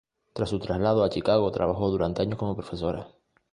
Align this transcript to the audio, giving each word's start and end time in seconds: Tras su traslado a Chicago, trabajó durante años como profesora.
Tras 0.33 0.49
su 0.49 0.57
traslado 0.57 1.03
a 1.03 1.11
Chicago, 1.11 1.51
trabajó 1.51 1.91
durante 1.91 2.23
años 2.23 2.39
como 2.39 2.55
profesora. 2.55 3.09